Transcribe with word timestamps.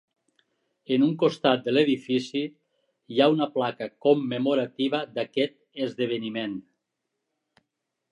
En 0.93 1.03
un 1.07 1.11
costat 1.23 1.59
de 1.67 1.73
l'edifici 1.73 2.41
hi 3.15 3.21
ha 3.21 3.27
una 3.33 3.47
placa 3.57 3.89
commemorativa 4.07 5.03
d' 5.19 5.23
aquest 5.25 5.55
esdeveniment. 5.89 6.57